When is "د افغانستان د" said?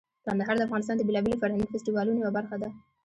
0.57-1.01